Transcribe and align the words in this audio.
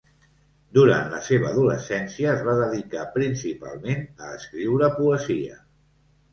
Durant 0.77 1.11
la 1.15 1.19
seva 1.27 1.47
adolescència 1.55 2.33
es 2.33 2.41
va 2.49 2.57
dedicar 2.63 3.05
principalment 3.19 4.05
a 4.27 4.33
escriure 4.41 4.93
poesia. 5.01 5.63